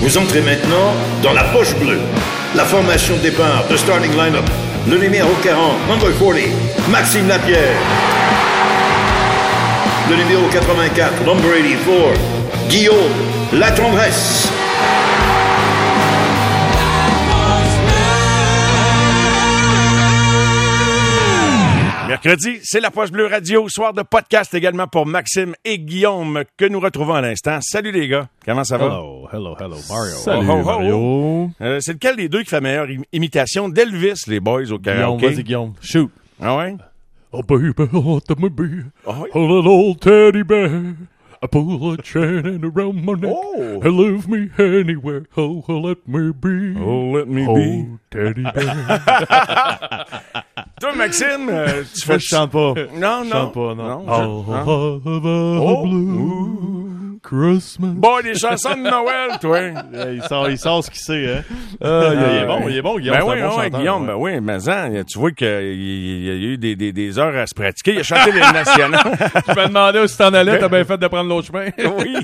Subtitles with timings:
[0.00, 1.98] Vous entrez maintenant dans la poche bleue.
[2.54, 4.48] La formation de départ, de starting lineup.
[4.88, 6.38] Le numéro 40, number 40,
[6.88, 7.74] Maxime Lapierre.
[10.08, 12.20] Le numéro 84, number 84,
[12.68, 12.96] Guillaume
[13.52, 14.48] Latendresse.
[22.24, 26.64] Mercredi, c'est la Poche Bleue Radio, soir de podcast également pour Maxime et Guillaume que
[26.64, 27.60] nous retrouvons à l'instant.
[27.60, 28.86] Salut les gars, comment ça va?
[28.86, 30.14] Hello, hello, hello, Mario.
[30.16, 30.64] Salut, Oh, oh, oh.
[30.64, 31.50] Mario.
[31.60, 34.80] Euh, c'est lequel des deux qui fait meilleure im- imitation d'Elvis, les boys, au Guillaume,
[34.80, 35.28] karaoké?
[35.28, 35.74] vas-y, Guillaume.
[35.80, 36.10] Shoot.
[36.42, 36.74] Ah ouais?
[37.30, 38.82] Oh, baby, oui?
[39.06, 40.70] a little teddy bear.
[41.40, 43.30] I pull a chain around my neck.
[43.32, 43.80] Oh.
[43.82, 45.26] And leave me anywhere.
[45.36, 46.76] Oh, let me be.
[46.80, 47.86] Oh, let me Oh, be.
[48.10, 49.00] teddy bear.
[50.80, 52.18] Toi, Maxime, euh, tu Moi, fais...
[52.18, 52.74] je chante pas.
[52.94, 53.30] Non, Je non.
[53.30, 54.04] chante pas, non.
[54.04, 54.58] je- Oh, hein?
[54.58, 55.00] have Oh.
[57.22, 57.92] Christmas.
[57.94, 59.56] Bon, des chansons de Noël, toi.
[59.58, 61.42] Euh, il, sort, il sort ce qu'il sait, hein.
[61.82, 63.16] Ah, il, est bon, il est bon, Guillaume.
[63.18, 64.08] Ben oui, bon oui, chanteur, Guillaume, ouais.
[64.08, 67.46] ben oui, mais hein, tu vois qu'il y a eu des, des, des heures à
[67.46, 67.94] se pratiquer.
[67.94, 69.00] Il a chanté les nationales.
[69.48, 71.70] Je me demandais où tu t'en allais, t'as bien fait de prendre l'autre chemin.
[71.98, 72.16] oui.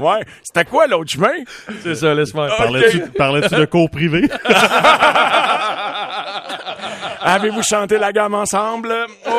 [0.00, 0.24] ouais.
[0.42, 1.34] C'était quoi l'autre chemin?
[1.82, 2.52] C'est ça, laisse faire.
[2.52, 2.56] Ok.
[2.58, 4.28] Parlais-tu parlais-tu de cours privés?
[7.24, 8.92] Avez-vous chanté la gamme ensemble?
[9.26, 9.30] Oh.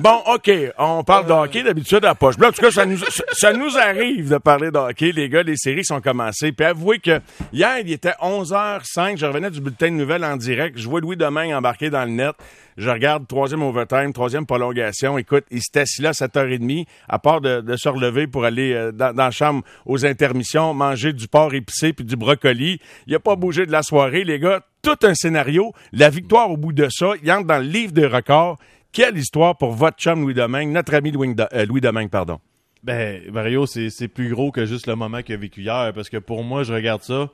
[0.00, 2.48] Bon, OK, on parle de hockey d'habitude à la poche bleue.
[2.48, 5.10] En tout cas, ça nous, ça- ça nous arrive de parler de hockey.
[5.10, 6.52] Les gars, les séries sont commencées.
[6.52, 7.20] Puis avouez que
[7.52, 9.16] hier, il était 11h05.
[9.18, 10.78] Je revenais du bulletin de nouvelles en direct.
[10.78, 12.34] Je vois Louis Domingue embarqué dans le net.
[12.76, 15.18] Je regarde troisième overtime, troisième prolongation.
[15.18, 18.72] Écoute, il s'est assis là à 7h30, à part de, de se relever pour aller
[18.72, 22.80] euh, dans, dans la chambre aux intermissions, manger du porc épicé puis du brocoli.
[23.08, 24.60] Il a pas bougé de la soirée, les gars.
[24.80, 25.72] Tout un scénario.
[25.92, 28.58] La victoire au bout de ça, il entre dans le livre des records.
[28.92, 32.40] Quelle histoire pour votre chum Louis Domingue, notre ami Louis, Do- euh, Domingue, pardon.
[32.82, 35.92] Ben, Mario, c'est plus gros que juste le moment qu'il a vécu hier.
[35.94, 37.28] Parce que pour moi, je regarde ça.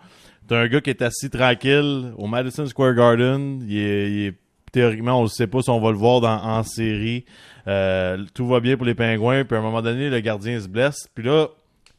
[0.48, 3.64] T'as un gars qui est assis tranquille au Madison Square Garden.
[3.68, 4.34] Il est, il est-
[4.72, 7.24] théoriquement, on ne sait pas si on va le voir dans, en série.
[7.68, 9.44] Euh, tout va bien pour les Pingouins.
[9.44, 11.08] Puis à un moment donné, le gardien se blesse.
[11.14, 11.48] Puis là,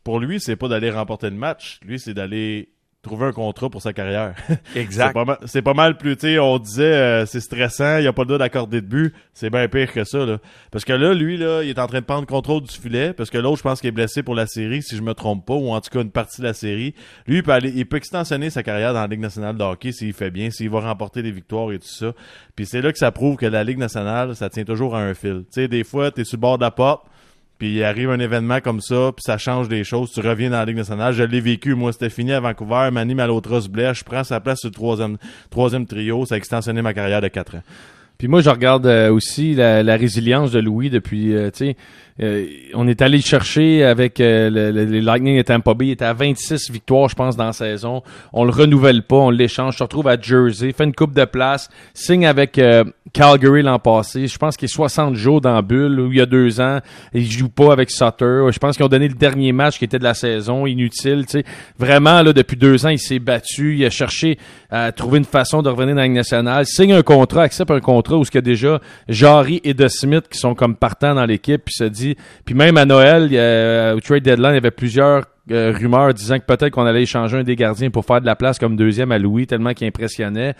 [0.03, 1.79] pour lui, c'est pas d'aller remporter le match.
[1.85, 2.69] Lui, c'est d'aller
[3.05, 4.33] trouver un contrat pour sa carrière.
[4.75, 5.07] Exact.
[5.07, 8.03] C'est pas, mal- c'est pas mal plus, tu sais, on disait euh, c'est stressant, il
[8.03, 10.37] y a pas le droit d'accorder de but, c'est bien pire que ça là.
[10.71, 13.29] Parce que là lui là, il est en train de prendre contrôle du filet parce
[13.29, 15.53] que l'autre je pense qu'il est blessé pour la série si je me trompe pas
[15.53, 16.93] ou en tout cas une partie de la série.
[17.27, 19.91] Lui il peut aller il peut extensionner sa carrière dans la Ligue nationale de hockey
[19.91, 22.13] s'il fait bien, s'il va remporter des victoires et tout ça.
[22.55, 25.13] Puis c'est là que ça prouve que la Ligue nationale, ça tient toujours à un
[25.13, 25.43] fil.
[25.51, 27.05] Tu sais des fois tu es sur le bord de la porte
[27.57, 30.11] puis il arrive un événement comme ça, puis ça change des choses.
[30.11, 31.13] Tu reviens dans la Ligue nationale.
[31.13, 31.73] Je l'ai vécu.
[31.73, 32.89] Moi, c'était fini à Vancouver.
[32.91, 33.99] Manny Malhotra se blesse.
[33.99, 35.17] Je prends sa place sur troisième,
[35.49, 36.25] troisième trio.
[36.25, 37.63] Ça a extensionné ma carrière de 4 ans.
[38.17, 41.75] Puis moi, je regarde euh, aussi la, la résilience de Louis depuis, euh, tu sais,
[42.23, 45.87] euh, on est allé le chercher avec euh, le, le- le Lightning de Tampa Bay.
[45.87, 48.03] Il était à 26 victoires, je pense, dans la saison.
[48.31, 49.75] On le renouvelle pas, on l'échange.
[49.77, 54.27] Se retrouve à Jersey, fait une coupe de place, signe avec euh, Calgary l'an passé.
[54.27, 56.79] Je pense qu'il est 60 jours dans la bulle, où il y a deux ans.
[57.13, 58.45] Il joue pas avec Sutter.
[58.49, 61.25] Je pense qu'ils ont donné le dernier match qui était de la saison, inutile.
[61.25, 61.43] Tu sais,
[61.77, 63.75] vraiment là, depuis deux ans, il s'est battu.
[63.75, 64.37] Il a cherché
[64.69, 66.65] à trouver une façon de revenir dans la nationale.
[66.65, 68.79] Signe un contrat, accepte un contrat où ce qu'il y a déjà
[69.09, 72.77] Jarry et De Smith qui sont comme partants dans l'équipe, puis se dit, puis même
[72.77, 76.45] à Noël, il a- au trade deadline, il y avait plusieurs euh, rumeurs disant que
[76.45, 79.19] peut-être qu'on allait échanger un des gardiens pour faire de la place comme deuxième à
[79.19, 80.55] Louis, tellement qu'il impressionnait.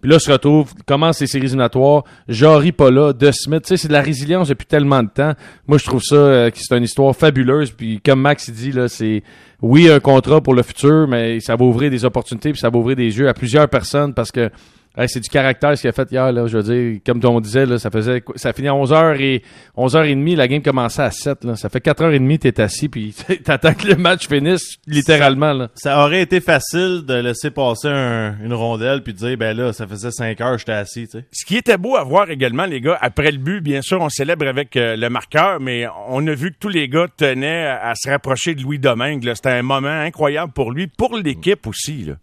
[0.00, 3.76] Puis là, se retrouve, commence les séries éliminatoires, Jarry pas là, De Smith, tu sais,
[3.76, 5.32] c'est de la résilience depuis tellement de temps.
[5.68, 7.70] Moi, je trouve ça euh, que c'est une histoire fabuleuse.
[7.72, 9.22] Puis comme Max il dit, là, c'est
[9.60, 12.78] oui un contrat pour le futur, mais ça va ouvrir des opportunités, puis ça va
[12.78, 14.50] ouvrir des yeux à plusieurs personnes parce que
[14.96, 16.32] hey, c'est du caractère ce qu'il a fait hier.
[16.32, 19.20] Là, je veux dire, comme on disait, là, ça faisait quoi- ça finit à 11h
[19.20, 19.42] et
[19.76, 21.44] 11h30, la game commençait à 7.
[21.44, 21.56] Là.
[21.56, 23.14] Ça fait 4h30 t'es assis puis
[23.44, 25.52] t'attends que le match finisse littéralement.
[25.52, 25.68] Là.
[25.74, 29.72] Ça aurait été facile de laisser passer un- une rondelle puis de dire, ben là,
[29.72, 31.24] ça faisait 5 heures, j'étais assis, tu sais.
[31.32, 34.08] Ce qui était beau à voir également, les gars, après le but, bien sûr, on
[34.08, 37.94] célèbre avec euh, le marqueur, mais on a vu que tous les gars tenaient à
[37.94, 39.24] se rapprocher de Louis Domingue.
[39.24, 39.34] là.
[39.34, 42.04] C'était un moment incroyable pour lui, pour l'équipe aussi.
[42.04, 42.14] Là.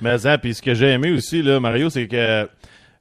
[0.00, 2.48] Mais hein, puis ce que j'ai aimé aussi, là, Mario, c'est que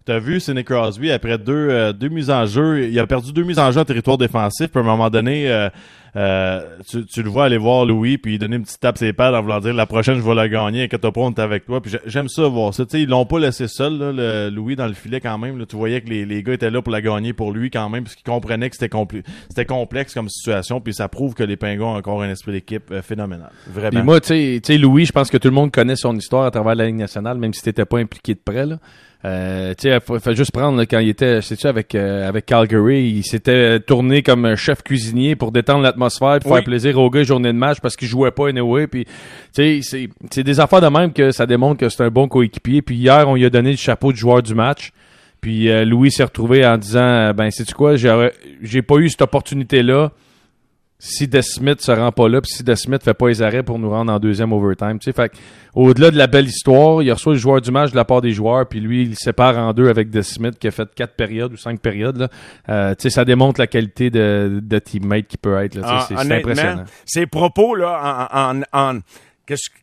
[0.05, 3.43] t'as vu Sidney Crosby, après deux, euh, deux mises en jeu, il a perdu deux
[3.43, 5.69] mises en jeu en territoire défensif, puis à un moment donné, euh,
[6.15, 9.33] euh, tu, tu le vois aller voir Louis, puis donner une petite tape ses pads
[9.37, 11.65] en voulant dire la prochaine, je vais la gagner, que t'as pas, on est avec
[11.65, 11.81] toi.
[11.81, 12.85] Puis j'ai- j'aime ça voir ça.
[12.85, 15.57] Tu sais, ils l'ont pas laissé seul, là, le, Louis, dans le filet quand même.
[15.57, 15.65] Là.
[15.65, 18.03] Tu voyais que les, les gars étaient là pour la gagner pour lui quand même,
[18.03, 21.55] parce qu'ils comprenaient que c'était compli- c'était complexe comme situation, puis ça prouve que les
[21.55, 23.49] Pingouins ont encore un esprit d'équipe euh, phénoménal.
[23.67, 23.89] Vraiment.
[23.89, 26.51] Puis moi, tu sais, Louis, je pense que tout le monde connaît son histoire à
[26.51, 28.67] travers la Ligue nationale, même si t'étais pas impliqué de près.
[28.67, 28.77] Là.
[29.25, 32.45] Euh, tu sais, faut, faut juste prendre là, quand il était, c'est avec euh, avec
[32.45, 36.57] Calgary, il s'était tourné comme chef cuisinier pour détendre l'atmosphère, pour Oui.
[36.57, 38.85] faire plaisir aux gars journée de match parce qu'il jouait pas anyway.
[38.87, 39.11] Puis, tu
[39.53, 42.81] sais, c'est c'est des affaires de même que ça démontre que c'est un bon coéquipier.
[42.81, 44.91] Puis hier, on lui a donné le chapeau du joueur du match.
[45.39, 49.09] Puis euh, Louis s'est retrouvé en disant, euh, ben c'est tu quoi, j'ai pas eu
[49.09, 50.11] cette opportunité là.
[51.05, 53.61] Si Des Smith se rend pas là, puis si Des Smith fait pas les arrêts
[53.61, 55.35] pour nous rendre en deuxième overtime, tu sais, fait que,
[55.75, 58.31] au-delà de la belle histoire, il reçoit le joueur du match de la part des
[58.31, 61.51] joueurs, puis lui, il sépare en deux avec Des Smith qui a fait quatre périodes
[61.51, 62.15] ou cinq périodes.
[62.17, 62.27] Là.
[62.69, 65.75] Euh, tu sais, ça démontre la qualité de, de teammate qui peut être.
[65.75, 66.83] Là, tu sais, Ah, c'est- impressionnant.
[67.05, 68.99] Ses propos, là, en, en,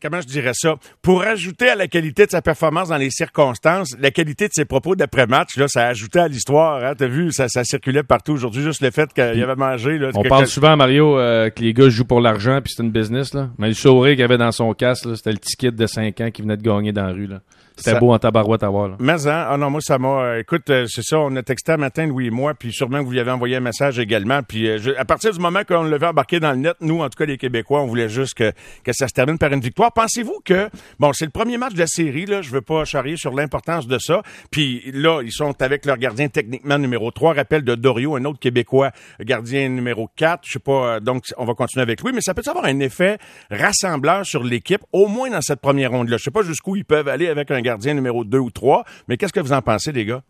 [0.02, 0.76] comment je dirais ça?
[1.02, 4.64] Pour ajouter à la qualité de sa performance dans les circonstances, la qualité de ses
[4.64, 6.82] propos d'après-match, là, ça a ajouté à l'histoire.
[6.84, 6.94] Hein?
[6.96, 9.98] T'as vu, ça, ça circulait partout aujourd'hui, juste le fait qu'il avait mangé.
[9.98, 12.90] Là, On parle souvent, Mario, euh, que les gars jouent pour l'argent puis c'est une
[12.90, 13.34] business.
[13.34, 13.50] Là.
[13.58, 16.30] Mais le sourire qu'il avait dans son casque, là, c'était le ticket de 5 ans
[16.30, 17.26] qui venait de gagner dans la rue.
[17.26, 17.40] Là.
[17.76, 18.88] C'était beau en tabarouette à voir.
[18.88, 18.96] Là.
[18.98, 20.08] Mais hein, ah non, moi ça m'a.
[20.22, 22.98] euh, écoute, euh, c'est ça, on a texté un matin Louis et moi, puis sûrement
[22.98, 24.42] que vous lui avez envoyé un message également.
[24.42, 27.08] Puis euh, je- à partir du moment qu'on l'avait embarqué dans le net, nous, en
[27.08, 28.52] tout cas les Québécois, on voulait juste que,
[28.84, 29.92] que ça se termine par victoire.
[29.92, 30.70] Pensez-vous que
[31.00, 33.88] bon, c'est le premier match de la série là, je veux pas charrier sur l'importance
[33.88, 34.22] de ça.
[34.50, 38.38] Puis là, ils sont avec leur gardien techniquement numéro 3, rappel de Dorio, un autre
[38.38, 40.42] Québécois, gardien numéro 4.
[40.46, 42.78] Je sais pas, euh, donc on va continuer avec lui, mais ça peut avoir un
[42.80, 43.18] effet
[43.50, 46.18] rassembleur sur l'équipe, au moins dans cette première ronde là.
[46.18, 49.16] Je sais pas jusqu'où ils peuvent aller avec un gardien numéro 2 ou 3, mais
[49.16, 50.22] qu'est-ce que vous en pensez les gars?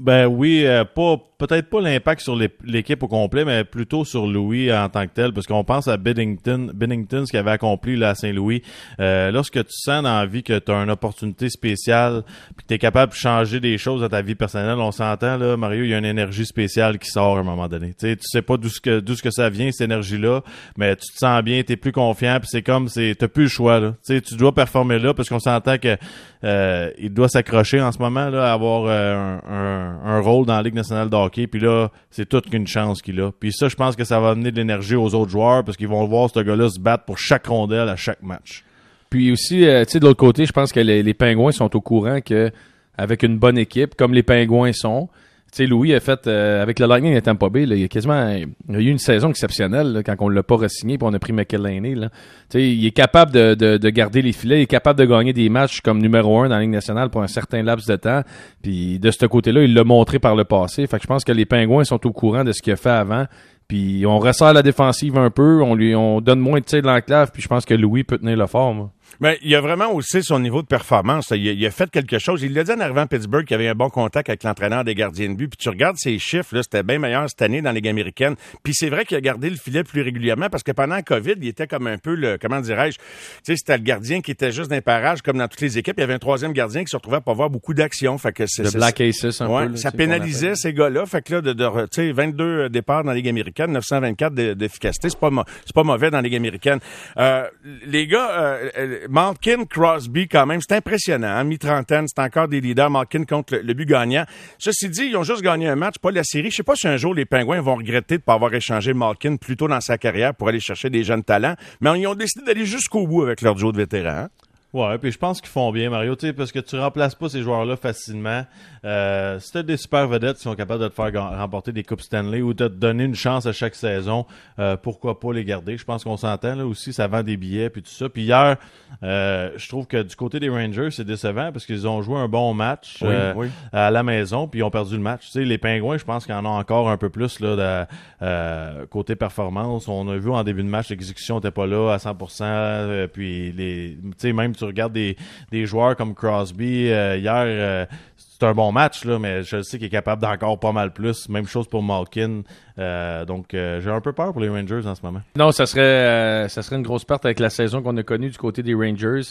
[0.00, 4.72] Ben oui, euh, pas peut-être pas l'impact sur l'équipe au complet, mais plutôt sur Louis
[4.72, 8.10] en tant que tel, parce qu'on pense à Bennington, Bennington, ce qu'il avait accompli là,
[8.10, 8.62] à Saint-Louis.
[9.00, 12.24] Euh, lorsque tu sens dans la vie que tu as une opportunité spéciale,
[12.56, 15.36] puis que tu es capable de changer des choses dans ta vie personnelle, on s'entend
[15.36, 17.88] là, Mario, il y a une énergie spéciale qui sort à un moment donné.
[17.90, 20.42] Tu sais, tu sais pas d'où ce que d'où ce que ça vient cette énergie-là,
[20.76, 23.44] mais tu te sens bien, tu es plus confiant, puis c'est comme c'est t'as plus
[23.44, 23.94] le choix là.
[24.04, 25.96] Tu sais, tu dois performer là parce qu'on s'entend que
[26.42, 30.56] euh, il doit s'accrocher en ce moment là, à avoir euh, un, un- rôle dans
[30.56, 31.46] la Ligue nationale de hockey.
[31.46, 33.30] Puis là, c'est toute qu'une chance qu'il a.
[33.32, 35.88] Puis ça, je pense que ça va amener de l'énergie aux autres joueurs parce qu'ils
[35.88, 38.64] vont voir ce gars-là se battre pour chaque rondelle à chaque match.
[39.10, 41.74] Puis aussi, euh, tu sais, de l'autre côté, je pense que les, les Pingouins sont
[41.74, 42.50] au courant que
[42.96, 45.08] avec une bonne équipe, comme les Pingouins sont,
[45.50, 47.88] tu sais, Louis a fait, euh, avec le Lightning de Tampa Bay, là, il a
[47.88, 51.94] quasiment, eu une saison exceptionnelle quand on l'a pas re-signé puis on a pris McElhaney.
[51.94, 52.10] Là.
[52.50, 55.06] Tu sais, il est capable de, de, de garder les filets, il est capable de
[55.06, 57.96] gagner des matchs comme numéro un dans la Ligue nationale pour un certain laps de
[57.96, 58.22] temps.
[58.62, 60.86] Puis de ce côté-là, il l'a montré par le passé.
[60.86, 62.90] Fait que je pense que les Pingouins sont au courant de ce qu'il a fait
[62.90, 63.24] avant.
[63.68, 66.86] Puis on resserre la défensive un peu, on lui on donne moins de tir de
[66.86, 68.72] l'enclave, puis je pense que Louis peut tenir le fort.
[68.72, 68.90] Moi.
[69.20, 71.28] Mais il a vraiment aussi son niveau de performance.
[71.32, 72.42] Il a, il a fait quelque chose.
[72.42, 74.94] Il l'a dit en arrivant à Pittsburgh qu'il avait un bon contact avec l'entraîneur des
[74.94, 75.48] gardiens de but.
[75.48, 78.36] Puis tu regardes ses chiffres, là, c'était bien meilleur cette année dans les Ligues américaines.
[78.62, 81.34] Puis c'est vrai qu'il a gardé le filet plus régulièrement parce que pendant la COVID,
[81.40, 83.02] il était comme un peu le, comment dirais-je, tu
[83.44, 85.94] sais, c'était le gardien qui était juste d'un parage comme dans toutes les équipes.
[85.98, 88.16] Il y avait un troisième gardien qui se retrouvait à pas avoir beaucoup d'action.
[88.18, 89.72] Fait que c'est Le Black Aces un Ouais, peu.
[89.72, 91.06] là, ça pénalisait ces gars-là.
[91.06, 94.54] Fait que là, de, de tu sais, 22 départs dans la Ligue américaine, 924 de-
[94.54, 95.30] d'efficacité, c'est pas,
[95.64, 96.78] c'est pas mauvais dans la Ligue américaine.
[97.16, 97.46] Euh,
[97.86, 101.28] les gars, euh, euh, Malkin, Crosby, quand même, c'est impressionnant.
[101.28, 101.44] Hein?
[101.44, 102.90] Mi-trentaine, c'est encore des leaders.
[102.90, 104.24] Malkin contre le, le but gagnant.
[104.58, 106.50] Ceci dit, ils ont juste gagné un match, pas la série.
[106.50, 109.36] Je sais pas si un jour les Pingouins vont regretter de pas avoir échangé Malkin
[109.36, 111.54] plus tôt dans sa carrière pour aller chercher des jeunes talents.
[111.80, 114.08] Mais ils ont décidé d'aller jusqu'au bout avec leur duo de vétérans.
[114.24, 114.28] hein.
[114.74, 117.30] Ouais, puis je pense qu'ils font bien, Mario, tu sais, parce que tu remplaces pas
[117.30, 118.44] ces joueurs-là facilement.
[118.84, 122.02] Euh, si t'as des super vedettes qui sont capables de te faire remporter des coupes
[122.02, 124.26] Stanley ou de te donner une chance à chaque saison,
[124.58, 125.78] euh, pourquoi pas les garder?
[125.78, 128.10] Je pense qu'on s'entend là aussi, ça vend des billets puis tout ça.
[128.10, 128.58] Puis hier,
[129.02, 132.28] euh, je trouve que du côté des Rangers, c'est décevant parce qu'ils ont joué un
[132.28, 133.48] bon match Oui, euh, oui.
[133.72, 135.26] à la maison puis ils ont perdu le match.
[135.26, 137.86] Tu sais, les Pingouins, je pense qu'ils en ont encore un peu plus là de,
[138.22, 139.88] euh, côté performance.
[139.88, 142.42] On a vu en début de match, l'exécution n'était pas là à 100%.
[142.44, 145.16] euh, puis les, tu sais, même tu regardes des,
[145.50, 147.44] des joueurs comme Crosby euh, hier.
[147.46, 147.86] euh,
[148.16, 151.28] c'est un bon match, là, mais je sais qu'il est capable d'encore pas mal plus.
[151.28, 152.42] Même chose pour Malkin.
[152.78, 155.20] Euh, donc, euh, j'ai un peu peur pour les Rangers en ce moment.
[155.36, 158.30] Non, ça serait, euh, ça serait une grosse perte avec la saison qu'on a connue
[158.30, 159.22] du côté des Rangers.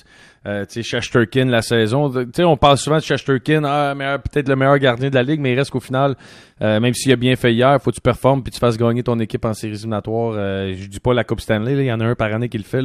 [0.46, 2.10] Tu sais, Shesterkin, la saison.
[2.10, 5.42] Tu sais, on parle souvent de Shesterkin, ah, peut-être le meilleur gardien de la ligue,
[5.42, 6.16] mais il reste qu'au final,
[6.62, 9.20] même s'il a bien fait hier, faut que tu performes puis tu fasses gagner ton
[9.20, 10.34] équipe en séries éliminatoires.
[10.34, 12.64] Je dis pas la Coupe Stanley, il y en a un par année qui le
[12.64, 12.80] fait,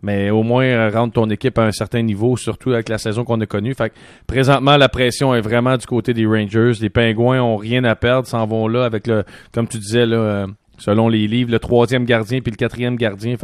[0.00, 3.42] mais au moins rendre ton équipe à un certain niveau, surtout avec la saison qu'on
[3.42, 3.74] a connue.
[3.74, 3.94] Fait que
[4.26, 6.72] présentement, la pression est vraiment du côté des Rangers.
[6.80, 10.46] Les Pingouins ont rien à perdre, s'en vont là avec le, comme tu disais euh,
[10.78, 13.36] selon les livres, le troisième gardien puis le quatrième gardien.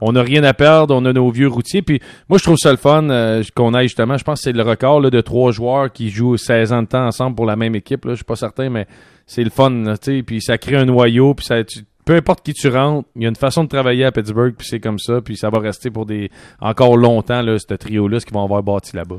[0.00, 1.82] On n'a rien à perdre, on a nos vieux routiers.
[1.82, 4.16] Puis moi, je trouve ça le fun euh, qu'on aille justement.
[4.16, 7.06] Je pense que c'est le record de trois joueurs qui jouent 16 ans de temps
[7.06, 8.04] ensemble pour la même équipe.
[8.04, 8.12] Là.
[8.12, 8.86] Je suis pas certain, mais
[9.26, 9.94] c'est le fun.
[10.26, 11.34] Puis ça crée un noyau.
[11.34, 11.46] Puis
[12.04, 14.54] peu importe qui tu rentres, il y a une façon de travailler à Pittsburgh.
[14.56, 15.20] Puis c'est comme ça.
[15.20, 18.62] Puis ça va rester pour des encore longtemps là, ce trio-là, ce qu'ils vont avoir
[18.62, 19.18] bâti là-bas.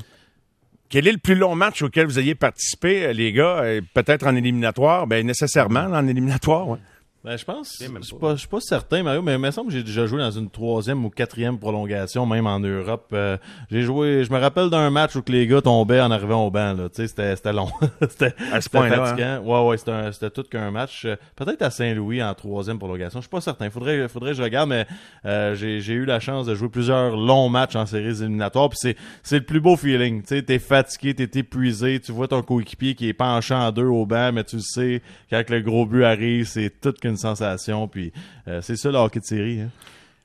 [0.92, 3.60] Quel est le plus long match auquel vous ayez participé, euh, les gars?
[3.64, 5.08] Euh, Peut-être en éliminatoire?
[5.08, 6.80] Ben, nécessairement en éliminatoire, ouais.
[7.24, 9.68] Ben, je pense, je suis pas, je suis pas certain, Mario, mais il me semble
[9.68, 13.10] que j'ai déjà joué dans une troisième ou quatrième prolongation, même en Europe.
[13.14, 13.38] Euh,
[13.70, 16.50] j'ai joué, je me rappelle d'un match où que les gars tombaient en arrivant au
[16.50, 16.90] banc, là.
[16.90, 17.68] Tu sais, c'était, c'était long.
[18.10, 19.40] c'était, À ce c'était point-là, fatigant.
[19.44, 21.06] Ouais, ouais, c'était, un- c'était tout qu'un match.
[21.06, 23.20] Euh, Peut-être à Saint-Louis en troisième prolongation.
[23.20, 23.70] Je suis pas certain.
[23.70, 24.88] Faudrait, faudrait que je regarde, mais,
[25.26, 28.80] euh, j'ai, j'ai eu la chance de jouer plusieurs longs matchs en séries éliminatoires, puis
[28.82, 30.24] c'est, c'est le plus beau feeling.
[30.24, 33.86] Tu sais, t'es fatigué, t'es épuisé, tu vois ton coéquipier qui est penché en deux
[33.86, 37.88] au banc, mais tu le sais, quand le gros but arrive, c'est toute qu'une sensation,
[37.88, 38.12] puis
[38.48, 39.62] euh, c'est ça le hockey de série.
[39.62, 39.70] Hein.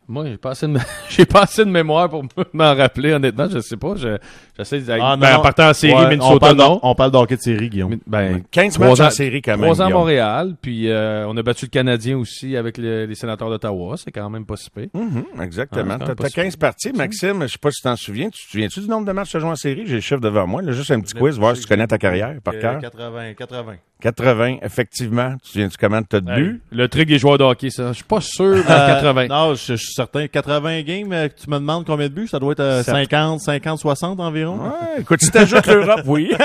[0.09, 0.79] Moi, j'ai pas assez de,
[1.09, 3.49] j'ai pas assez de mémoire pour m'en rappeler, honnêtement.
[3.51, 3.97] Je sais pas.
[3.97, 4.17] Je,
[4.57, 6.79] j'essaie de, Ah, ben, en partant en série, Ouais, on Minnesota, parle, non.
[6.85, 7.97] on parle de série, Guillaume.
[8.07, 9.63] Ben, 15 trois matchs en série, quand même.
[9.63, 9.91] Trois ans à.
[9.91, 13.97] Montréal, puis euh, on a battu le Canadien aussi avec le- les sénateurs d'Ottawa.
[13.97, 14.87] C'est quand même pas si pire.
[14.95, 15.95] Mhm, exactement.
[16.01, 16.45] Ah, T'as pas t'as super.
[16.45, 16.93] 15 parties.
[16.93, 18.31] Maxime, je sais pas si tu t'en souviens.
[18.31, 19.89] Tu te souviens-tu du nombre de matchs que tu as joué en série?
[19.89, 20.63] J'ai le chiffre devant moi.
[20.63, 22.81] Là, juste un petit quiz, voir si tu connais ta carrière par Euh, cœur.
[22.81, 23.75] 80, 80.
[24.03, 25.33] 80, effectivement.
[25.35, 26.61] Tu te souviens-tu comment t'as de buts?
[26.71, 27.89] Le truc des joueurs de hockey, ça.
[27.89, 29.27] Je suis pas sûr de Euh, 80.
[29.29, 30.27] Non, je, je suis certain.
[30.29, 32.29] 80 games, euh, tu me demandes combien de buts?
[32.29, 32.95] Ça doit être euh, Sept.
[32.95, 34.59] 50, 50, 60 environ.
[34.59, 36.31] Ouais, écoute, si t'ajoutes l'Europe, oui.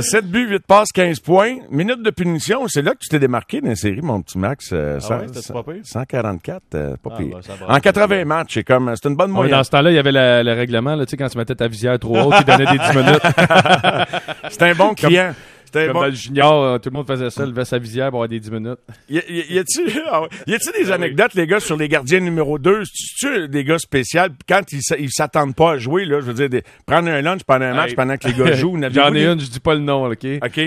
[0.00, 1.58] 7 buts, 8 passes, 15 points.
[1.70, 4.70] Minute de punition, c'est là que tu t'es démarqué dans la série, mon petit Max.
[4.72, 5.80] euh, Ah ouais, pas pire?
[5.84, 7.38] 144, euh, pas Ah, pire.
[7.60, 9.56] bah, en 80 matchs, c'est comme, c'est une bonne Ouais, moyenne.
[9.58, 11.68] dans ce temps-là, il y avait le règlement, là, tu sais, quand tu mettais ta
[11.68, 13.22] visière trop haute, tu donnais des 10 minutes.
[14.50, 15.34] C'est un bon client.
[15.72, 16.00] Comme bon...
[16.00, 18.40] dans le junior, euh, tout le monde faisait ça, levait sa visière pour avoir des
[18.40, 18.78] 10 minutes.
[19.10, 22.82] Y, y, y a-tu ah des anecdotes, les gars, sur les gardiens numéro 2?
[23.18, 24.22] Tu des gars spéciaux?
[24.48, 27.66] Quand ils s'attendent pas à jouer, là, je veux dire, des- prendre un lunch pendant
[27.66, 27.94] un match Hey.
[27.96, 28.78] pendant que les gars jouent.
[28.90, 30.26] J'en ai une, je dis pas le nom, OK?
[30.42, 30.60] OK.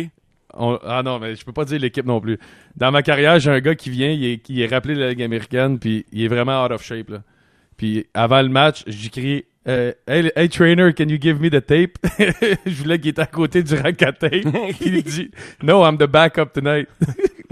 [0.53, 2.38] On- ah non, mais je peux pas dire l'équipe non plus.
[2.75, 5.10] Dans ma carrière, j'ai un gars qui vient, il est, qui est rappelé de la
[5.10, 7.10] Ligue américaine, puis il est vraiment out of shape.
[7.10, 7.24] Là.
[7.77, 11.98] Puis avant le match, j'écris euh, hey, hey trainer, can you give me the tape?
[12.66, 14.32] je voulais qu'il était à côté du rack à tape.
[14.82, 16.88] il dit No, I'm the backup tonight.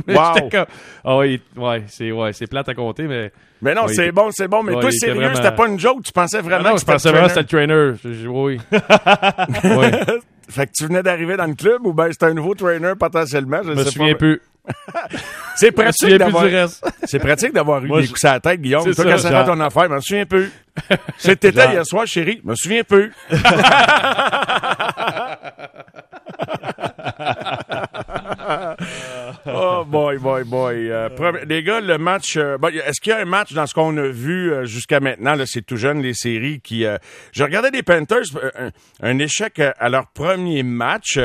[0.08, 0.48] Wow.
[0.50, 0.66] comme,
[1.04, 3.30] Ah ouais, ouais, c'est ouais, c'est plate à compter, mais
[3.62, 4.64] Mais non, Ouais, il c'est était- bon, c'est bon.
[4.64, 6.02] Mais Ouais, toi, il sérieux, vraiment- c'était pas une joke.
[6.06, 7.94] Tu pensais Ah vraiment non, que je pensais vraiment que c'était le trainer.
[8.06, 8.58] Je- oui.
[8.72, 9.88] oui.
[10.50, 13.62] Fait que tu venais d'arriver dans le club ou ben c'était un nouveau trainer potentiellement?
[13.63, 14.18] Je me sais souviens pas.
[14.20, 14.42] plus.
[15.56, 16.44] C'est pratique souviens d'avoir,
[17.06, 18.84] c'est pratique d'avoir eu Moi, des je- coups à la tête, Guillaume.
[18.84, 20.51] Toi, ça, quand ça ton affaire, je me souviens plus.
[21.18, 22.42] C'était hier soir, chérie.
[22.44, 23.13] Je me souviens plus.
[29.54, 30.89] Oh boy, boy, boy.
[30.92, 31.10] Euh,
[31.48, 32.38] les gars, le match.
[32.38, 35.36] euh, est-ce qu'il y a un match dans ce qu'on a vu euh, jusqu'à maintenant?
[35.46, 36.86] C'est tout jeune, les séries qui.
[36.86, 36.98] euh,
[37.34, 38.24] je regardais les Panthers,
[39.01, 41.18] un, échec à leur premier match.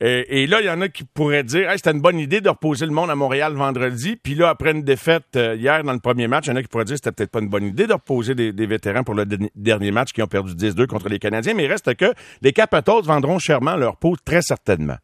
[0.00, 2.40] et, et là, il y en a qui pourraient dire hey, c'était une bonne idée
[2.40, 4.16] de reposer le monde à Montréal vendredi.
[4.16, 6.68] Puis là, après une défaite hier dans le premier match, il y en a qui
[6.68, 9.50] pourraient dire c'était peut-être pas une bonne idée de reposer des, vétérans pour le dernier-
[9.54, 11.54] dernier match qui ont perdu 10-2 contre les Canadiens.
[11.54, 12.12] Mais il reste que
[12.42, 14.96] les Capitals vendront chèrement leur peau très certainement.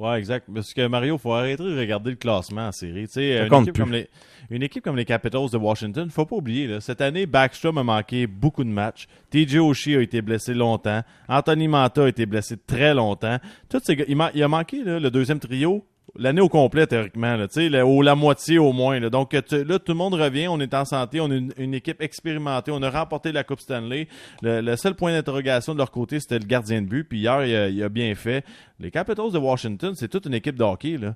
[0.00, 0.46] Ouais, exact.
[0.52, 3.06] Parce que Mario, faut arrêter de regarder le classement en série.
[3.06, 3.82] Tu sais, une équipe, plus.
[3.82, 4.08] comme les,
[4.48, 7.84] une équipe comme les Capitals de Washington, faut pas oublier, là, cette année, Backstrom a
[7.84, 9.06] manqué beaucoup de matchs.
[9.30, 11.02] TJ Oshie a été blessé longtemps.
[11.28, 13.36] Anthony Manta a été blessé très longtemps.
[13.68, 15.84] Tous ces gars, il, a manqué là, le deuxième trio
[16.16, 19.10] l'année au complet théoriquement là, tu sais, le- ou la moitié au moins là.
[19.10, 22.02] donc là tout le monde revient on est en santé on est une, une équipe
[22.02, 24.08] expérimentée on a remporté la coupe Stanley
[24.42, 27.46] le, le seul point d'interrogation de leur côté c'était le gardien de but puis hier
[27.46, 28.44] il a, il a bien fait
[28.80, 31.14] les Capitals de Washington c'est toute une équipe de hockey là.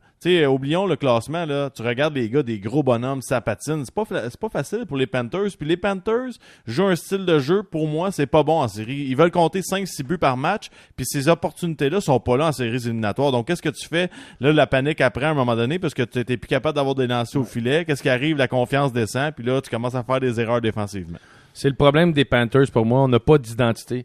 [0.49, 1.71] Oublions le classement là.
[1.71, 3.85] Tu regardes les gars des gros bonhommes ça patine.
[3.85, 5.56] C'est pas pas facile pour les Panthers.
[5.59, 6.33] Puis les Panthers
[6.66, 9.06] jouent un style de jeu pour moi c'est pas bon en série.
[9.09, 12.49] Ils veulent compter 5 6 buts par match puis ces opportunités là sont pas là
[12.49, 13.33] en séries éliminatoires.
[13.33, 14.11] Donc qu'est-ce que tu fais?
[14.40, 16.94] Là la panique après à un moment donné parce que tu n'es plus capable d'avoir
[16.94, 17.85] des lancers au filet.
[17.85, 18.37] Qu'est-ce qui arrive?
[18.37, 21.18] La confiance descend puis là tu commences à faire des erreurs défensivement.
[21.54, 23.00] C'est le problème des Panthers pour moi.
[23.02, 24.04] On n'a pas d'identité.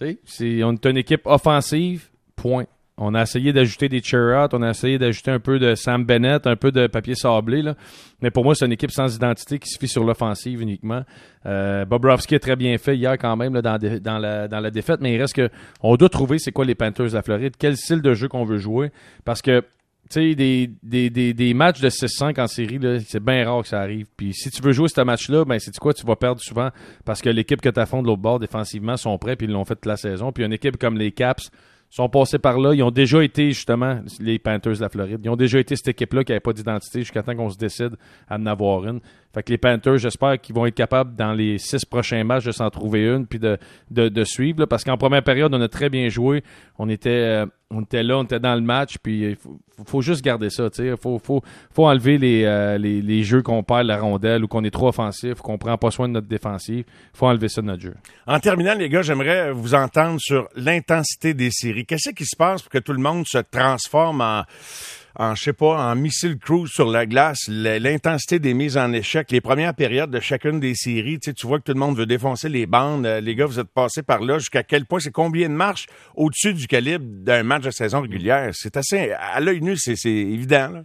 [0.00, 0.06] On
[0.74, 2.64] est une équipe offensive, point.
[2.98, 6.46] On a essayé d'ajouter des cheer on a essayé d'ajouter un peu de Sam Bennett,
[6.46, 7.60] un peu de papier sablé.
[7.60, 7.74] Là.
[8.22, 11.02] Mais pour moi, c'est une équipe sans identité qui se fie sur l'offensive uniquement.
[11.44, 15.00] Euh, Bobrovski a très bien fait hier quand même là, dans, la, dans la défaite,
[15.02, 15.50] mais il reste que
[15.82, 18.44] on doit trouver c'est quoi les Panthers de la Floride, quel style de jeu qu'on
[18.44, 18.90] veut jouer.
[19.26, 19.62] Parce que
[20.08, 23.80] tu sais, des, des, des, matchs de 6-5 en série, c'est bien rare que ça
[23.80, 24.06] arrive.
[24.16, 26.70] Puis si tu veux jouer ce match-là, ben c'est quoi, tu vas perdre souvent
[27.04, 29.64] parce que l'équipe que tu affrontes de l'autre bord défensivement sont prêts puis ils l'ont
[29.64, 30.30] fait toute la saison.
[30.30, 31.50] Puis une équipe comme les Caps
[31.90, 32.74] sont passés par là.
[32.74, 35.20] Ils ont déjà été justement les Panthers de la Floride.
[35.22, 37.96] Ils ont déjà été cette équipe-là qui n'avait pas d'identité jusqu'à temps qu'on se décide
[38.28, 39.00] à en avoir une.
[39.36, 42.52] Fait que les Panthers, j'espère qu'ils vont être capables dans les six prochains matchs de
[42.52, 43.58] s'en trouver une puis de,
[43.90, 44.60] de, suivre.
[44.60, 46.42] là, parce qu'en première période, on a très bien joué.
[46.78, 48.96] On était, euh, on était là, on était dans le match.
[49.02, 49.36] Puis il
[49.84, 50.70] faut, juste garder ça.
[50.78, 54.48] Il faut, faut, faut enlever les, euh, les, les jeux qu'on perd la rondelle ou
[54.48, 56.86] qu'on est trop offensif, qu'on prend pas soin de notre défensive.
[56.88, 57.94] Il faut enlever ça de notre jeu.
[58.26, 61.84] En terminant, les gars, j'aimerais vous entendre sur l'intensité des séries.
[61.84, 64.44] Qu'est-ce qui se passe pour que tout le monde se transforme en,
[65.18, 69.30] en je sais pas, en missile cruise sur la glace, l'intensité des mises en échec,
[69.30, 72.06] les premières périodes de chacune des séries, tu sais, vois que tout le monde veut
[72.06, 73.06] défoncer les bandes.
[73.06, 74.38] Euh, Les gars, vous êtes passés par là.
[74.38, 78.50] Jusqu'à quel point, c'est combien de marches au-dessus du calibre d'un match de saison régulière?
[78.52, 80.84] C'est assez, à l'œil nu, c'est évident, là.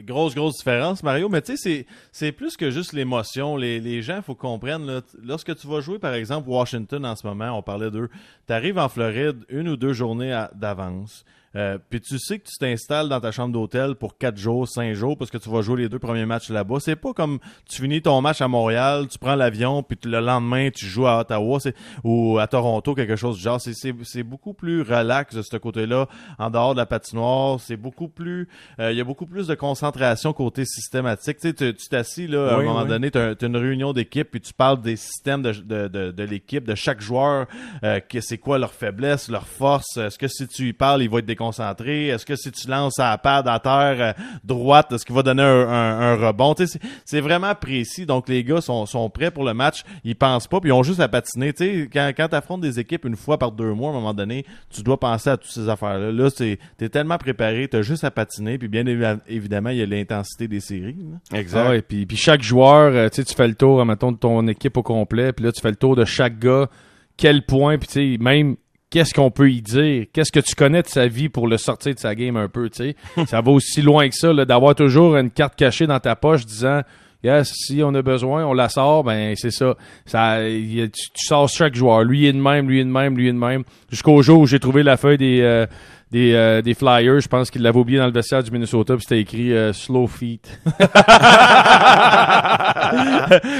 [0.00, 1.28] Grosse, grosse différence, Mario.
[1.28, 3.56] Mais tu sais, c'est, plus que juste l'émotion.
[3.56, 7.24] Les, les gens, faut comprendre, là, lorsque tu vas jouer, par exemple, Washington en ce
[7.24, 8.08] moment, on parlait d'eux,
[8.46, 11.24] tu arrives en Floride une ou deux journées d'avance.
[11.56, 14.92] Euh, puis tu sais que tu t'installes dans ta chambre d'hôtel pour quatre jours, cinq
[14.94, 16.80] jours, parce que tu vas jouer les deux premiers matchs là-bas.
[16.80, 20.70] C'est pas comme tu finis ton match à Montréal, tu prends l'avion, puis le lendemain
[20.70, 23.60] tu joues à Ottawa c'est, ou à Toronto, quelque chose du genre.
[23.60, 26.08] C'est, c'est, c'est beaucoup plus relax de ce côté-là,
[26.38, 27.60] en dehors de la patinoire.
[27.60, 28.48] C'est beaucoup plus,
[28.80, 31.38] euh, il y a beaucoup plus de concentration côté systématique.
[31.38, 32.88] Tu t'assis là, à un moment oui.
[32.88, 36.22] donné, tu as une réunion d'équipe, puis tu parles des systèmes de, de, de, de
[36.24, 37.46] l'équipe, de chaque joueur,
[37.84, 39.98] euh, que c'est quoi leur faiblesse, leur force.
[39.98, 41.43] Est-ce que si tu y parles, il va être déconcentré?
[41.52, 44.12] Est-ce que si tu lances à la pad à terre euh,
[44.44, 46.54] droite, est-ce qu'il va donner un, un, un rebond?
[46.54, 48.06] Tu c'est- c'est vraiment précis.
[48.06, 49.82] Donc les gars sont, sont prêts pour le match.
[50.04, 51.52] Ils pensent pas, puis ils ont juste à patiner.
[51.52, 53.96] Tu sais, quand, quand tu affrontes des équipes une fois par deux mois, à un
[53.96, 56.12] moment donné, tu dois penser à toutes ces affaires-là.
[56.12, 59.78] Là, c'est t'es tellement préparé, tu as juste à patiner, puis bien évi- évidemment, il
[59.78, 60.96] y a l'intensité des séries.
[61.30, 61.38] là.
[61.38, 61.62] Exact.
[61.66, 64.16] Ah ouais, puis, puis chaque joueur, euh, tu sais, tu fais le tour, mettons, de
[64.18, 66.68] ton équipe au complet, puis là, tu fais le tour de chaque gars,
[67.16, 68.56] quel point, puis tu sais, même
[68.94, 71.92] qu'est-ce qu'on peut y dire, qu'est-ce que tu connais de sa vie pour le sortir
[71.94, 73.26] de sa game un peu, tu sais?
[73.26, 76.82] ça va aussi loin que ça, d'avoir toujours une carte cachée dans ta poche disant...
[77.24, 79.76] Yes, si on a besoin, on la sort, ben c'est ça.
[80.04, 82.04] ça y a- tu, tu sors chaque joueur.
[82.04, 83.64] Lui est de même, lui est de même, lui est de même.
[83.90, 85.64] Jusqu'au jour où j'ai trouvé la feuille des euh,
[86.10, 89.02] des, euh, des flyers, je pense qu'il l'avait oublié dans le vestiaire du Minnesota, puis
[89.02, 90.58] c'était écrit euh, slow feet.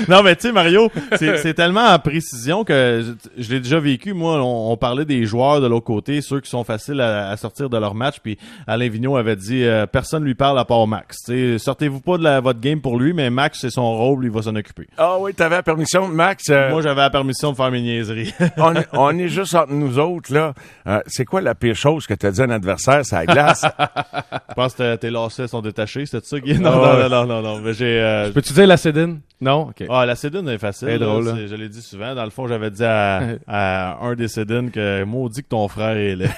[0.08, 3.04] non, mais tu sais, Mario, c'est c'est tellement en précision que
[3.36, 4.12] je, je l'ai déjà vécu.
[4.12, 7.36] Moi, on, on parlait des joueurs de l'autre côté, ceux qui sont faciles à, à
[7.36, 8.16] sortir de leur match.
[8.22, 11.18] Puis Alain Vigneault avait dit euh, personne lui parle à part Max.
[11.26, 14.24] Tu sais, sortez-vous pas de la, votre game pour lui, mais Max, c'est son rôle,
[14.24, 14.86] il va s'en occuper.
[14.98, 16.08] Ah oui, t'avais la permission.
[16.08, 18.34] Max, euh, Moi, j'avais la permission de faire mes niaiseries.
[18.58, 20.52] on, est- on est juste entre nous autres, là.
[20.86, 23.64] Euh, c'est quoi la pire chose que t'as dit à un adversaire, c'est la glace?
[24.48, 26.58] je pense que tes lacets sont détachés, c'est ça, Guy?
[26.58, 28.00] Non, Ah non, non, non, non, non, mais j'ai...
[28.00, 29.20] euh, Peux-tu dire la Cédine?
[29.40, 29.68] Non?
[29.68, 29.84] OK.
[29.90, 30.88] Ah, la Cédine est facile.
[30.88, 31.06] Elle est là.
[31.06, 31.32] drôle, là.
[31.36, 32.14] C'est- Je l'ai dit souvent.
[32.14, 35.96] Dans le fond, j'avais dit à, à un des Cédines que maudit que ton frère
[35.96, 36.30] est laid.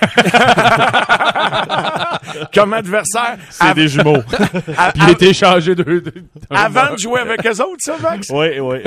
[2.55, 4.17] Comme adversaire, C'est des jumeaux.
[4.77, 5.83] à- Puis il a été échangé de...
[5.83, 6.13] de-
[6.51, 8.29] avant de jouer avec eux autres, ça, Max?
[8.31, 8.79] oui, oui.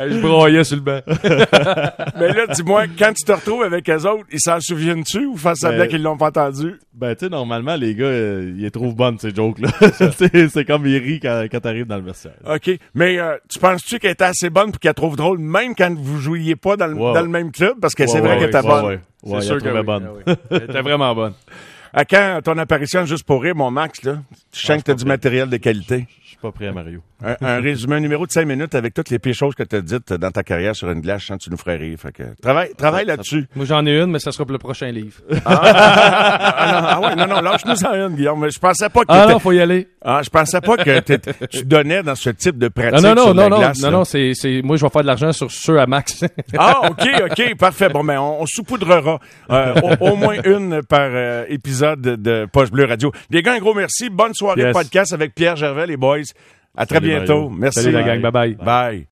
[0.00, 1.00] Je broyais sur le banc.
[2.18, 5.60] Mais là, dis-moi, quand tu te retrouves avec eux autres, ils s'en souviennent-tu ou fassent
[5.60, 6.74] semblant Ben- qu'ils l'ont pas entendu?
[6.94, 9.68] Ben, tu sais, normalement, les gars, euh, ils les trouvent bonnes, ces jokes-là.
[10.16, 12.32] c'est c'est comme ils rient quand, quand t'arrives dans le vestiaire.
[12.44, 12.70] OK.
[12.94, 16.18] Mais euh, tu penses-tu qu'elle était assez bonne pour qu'elle trouve drôle, même quand vous
[16.18, 17.14] jouiez pas dans le, Wow.
[17.14, 17.74] dans le même club?
[17.80, 18.84] Parce que c'est vrai ouais, qu'elle était ouais, bonne.
[18.86, 19.84] Ouais, ouais, il la trouvait oui.
[19.84, 20.08] bonne.
[20.08, 20.34] Ah oui.
[20.50, 21.34] Elle était vraiment bonne.
[21.92, 24.18] À quand ton apparition juste pour rire, mon Max, là?
[24.58, 26.06] Tu sens Ah, que t'as je du matériel de qualité.
[26.22, 27.00] Je suis pas prêt, Mario.
[27.24, 29.76] Un, un résumé, un numéro de 5 minutes avec toutes les pires choses que tu
[29.76, 31.98] as dites dans ta carrière sur une glace, que tu nous ferais rire.
[32.00, 33.46] Fait que travaille, travaille là-dessus.
[33.56, 35.20] Moi, j'en ai une, mais ça sera pour le prochain livre.
[35.44, 38.40] Ah, non, ah ouais, non, non, lâche-nous en une, Guillaume.
[38.40, 39.88] Mais Je pensais pas que Ah non, faut y aller.
[40.04, 43.24] ah, je pensais pas que tu donnais dans ce type de pratique Ah, non, non,
[43.24, 43.80] sur non, la non, glace.
[43.82, 46.24] non, non, c'est, c'est, moi, je vais faire de l'argent sur ceux à max.
[46.56, 47.88] Ah, OK, OK, parfait.
[47.88, 49.18] Bon, ben, on, on saupoudrera
[49.50, 53.12] euh, au, au moins une par euh, épisode de, de Poche Bleu Radio.
[53.30, 54.08] Les gars, un gros merci.
[54.10, 54.72] Bonne soirée Yes.
[54.72, 56.22] podcast avec Pierre Gervais, les boys.
[56.76, 57.42] À très Salut, bientôt.
[57.48, 57.58] Mario.
[57.58, 57.80] Merci.
[57.82, 58.54] Salut la gang, bye bye.
[58.54, 59.06] Bye.